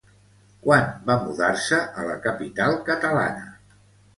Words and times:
Quan 0.63 0.87
va 1.09 1.17
mudar-se 1.25 1.81
a 1.99 2.07
la 2.09 2.17
capital 2.25 2.79
catalana? 2.89 3.49